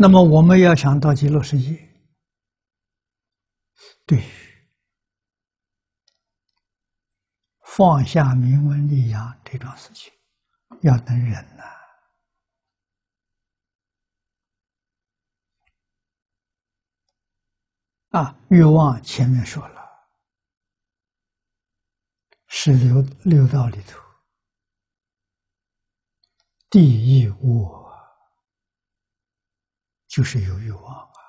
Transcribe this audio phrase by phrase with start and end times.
[0.00, 1.76] 那么我们要想到极乐世界，
[4.06, 4.30] 对于
[7.62, 10.12] 放下名闻利养这桩事情，
[10.82, 11.64] 要能忍呐。
[18.10, 19.82] 啊，欲望前面说了，
[22.46, 24.00] 是六六道里头
[26.70, 27.87] 第一我。
[30.18, 31.22] 就是有欲望啊，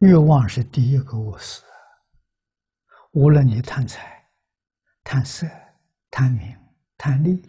[0.00, 1.64] 欲望是第一个恶死。
[3.12, 4.30] 无论你贪财、
[5.02, 5.46] 贪色、
[6.10, 6.54] 贪名、
[6.98, 7.42] 贪利，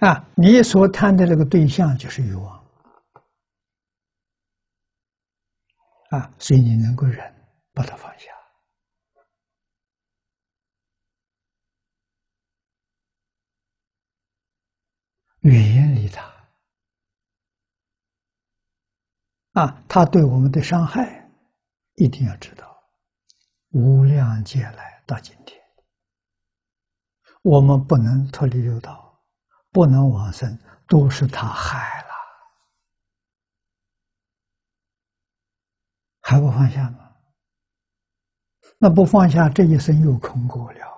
[0.00, 2.62] 啊，你所贪的这个对象就是欲望，
[6.10, 7.34] 啊，所以你能够忍，
[7.72, 8.31] 把它放下。
[15.42, 16.32] 远离他
[19.52, 19.84] 啊！
[19.88, 21.28] 他对我们的伤害，
[21.94, 22.70] 一定要知道。
[23.70, 25.60] 无量劫来到今天，
[27.42, 29.20] 我们不能脱离六道，
[29.70, 32.08] 不能往生，都是他害了，
[36.20, 37.16] 还不放下吗？
[38.78, 40.91] 那不放下，这一生又空过了。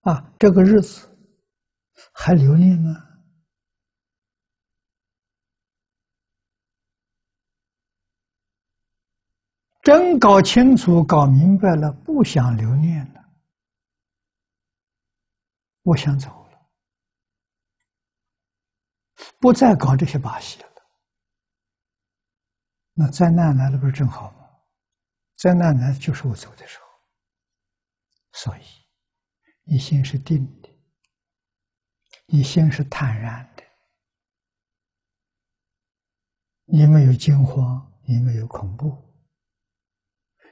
[0.00, 1.08] 啊，这个日子
[2.12, 3.06] 还留恋吗？
[9.82, 13.24] 真搞清楚、搞明白了，不想留恋了，
[15.82, 16.70] 我想走了，
[19.38, 20.68] 不再搞这些把戏了。
[22.92, 24.48] 那灾难来了，不是正好吗？
[25.36, 26.86] 灾难来就是我走的时候，
[28.32, 28.79] 所以。
[29.72, 30.68] 你心是定的，
[32.26, 33.62] 你心是坦然的，
[36.64, 39.00] 你没有惊慌，你没有恐怖，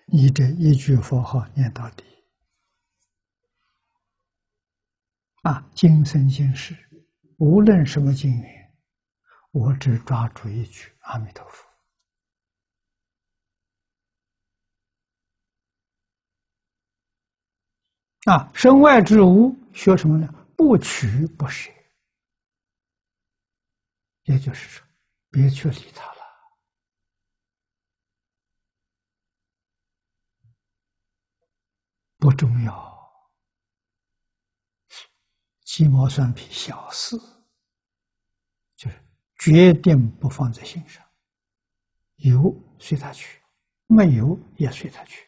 [0.06, 2.05] 你这一句佛号念到底，
[5.43, 6.77] 啊，今生今世，
[7.39, 8.79] 无论什么境缘，
[9.50, 11.68] 我只抓住一句阿弥陀佛。
[18.28, 20.28] 啊，身外之物学什么呢？
[20.55, 21.71] 不取不舍，
[24.25, 24.87] 也就是说，
[25.31, 26.21] 别去理他了，
[32.19, 33.11] 不重要，
[35.62, 37.17] 鸡毛蒜皮小事，
[38.75, 39.03] 就是
[39.37, 41.03] 决定不放在心上，
[42.17, 43.41] 有随他去，
[43.87, 45.28] 没有也随他去。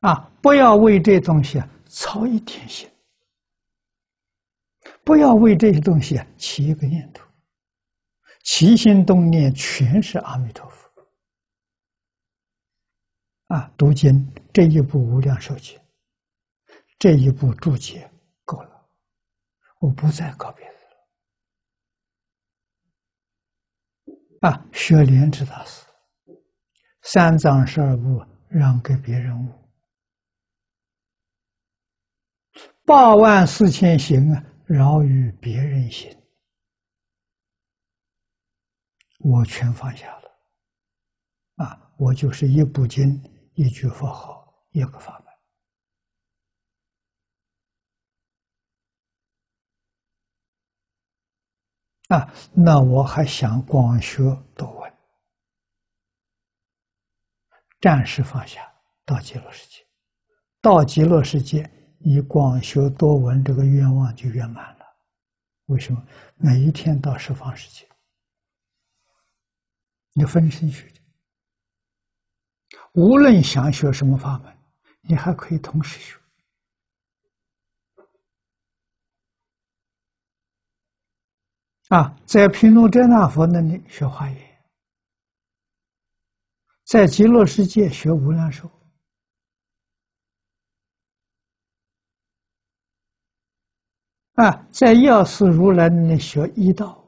[0.00, 0.30] 啊！
[0.40, 2.88] 不要为这东西啊操一点心，
[5.04, 7.26] 不要为这些东西啊起一个念头，
[8.44, 10.88] 起心动念全是阿弥陀佛。
[13.48, 15.76] 啊，读经这一部无量寿经，
[16.98, 18.08] 这一部注解
[18.44, 18.88] 够了，
[19.80, 20.72] 我不再搞别的
[24.46, 24.52] 了。
[24.52, 25.84] 啊，学莲池大师，
[27.02, 29.57] 三藏十二部让给别人悟。
[32.88, 36.10] 八万四千行啊，饶于别人行，
[39.18, 40.30] 我全放下了。
[41.56, 43.22] 啊，我就是一部经，
[43.52, 45.22] 一句佛号，一个法
[52.08, 52.18] 门。
[52.18, 54.22] 啊，那我还想广学
[54.56, 54.90] 多闻，
[57.82, 58.66] 暂时放下，
[59.04, 59.86] 到极乐世界，
[60.62, 61.70] 到极乐世界。
[61.98, 64.86] 你广学多闻，这个愿望就圆满了。
[65.66, 66.02] 为什么？
[66.36, 67.86] 每一天到十方世界，
[70.12, 71.00] 你分身去的，
[72.92, 74.56] 无论想学什么法门，
[75.02, 76.16] 你还可以同时学。
[81.88, 84.62] 啊，在毗卢遮那佛那里学华严，
[86.84, 88.70] 在极乐世界学无量寿。
[94.38, 97.04] 啊，在药师如来那里学医道，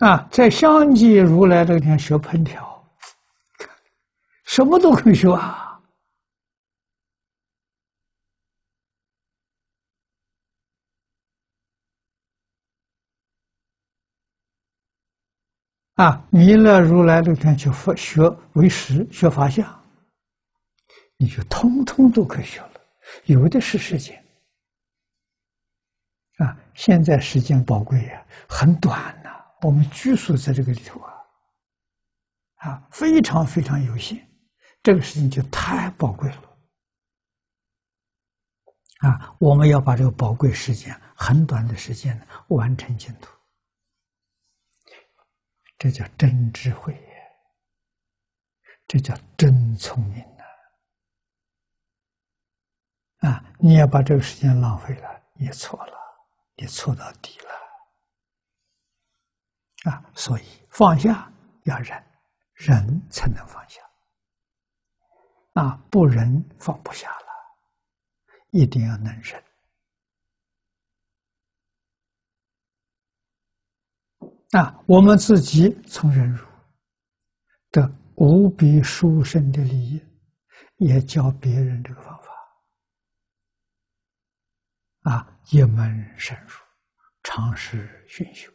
[0.00, 2.86] 啊，在相继如来这天学烹调，
[4.44, 5.67] 什么都可以学啊！
[15.98, 18.22] 啊，弥勒如来那天去佛学
[18.52, 19.66] 为师学法相，
[21.16, 22.80] 你就通通都可以学了，
[23.24, 24.16] 有的是时间。
[26.36, 29.30] 啊，现在时间宝贵呀，很短呐，
[29.62, 31.12] 我们拘束在这个里头啊，
[32.58, 34.24] 啊，非常非常有限，
[34.84, 36.42] 这个事情就太宝贵了。
[39.00, 43.36] 啊，我们要把这个宝贵时间，很短的时间，完成净土。
[45.78, 46.92] 这叫真智慧，
[48.88, 50.42] 这叫真聪明呐！
[53.28, 55.96] 啊，你要把这个时间浪费了，你错了，
[56.56, 57.46] 你错到底了。
[59.92, 61.32] 啊，所以放下
[61.62, 62.04] 要忍，
[62.54, 63.80] 忍才能放下。
[65.52, 67.28] 啊，不忍放不下了，
[68.50, 69.40] 一定要能忍。
[74.52, 76.46] 啊，我们自己从忍辱
[77.70, 80.02] 的无比殊胜的利益，
[80.76, 82.28] 也教别人这个方法。
[85.10, 86.54] 啊，一门深入，
[87.22, 88.50] 长时熏修。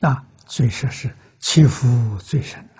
[0.00, 2.71] 啊，所以说是欺负最深。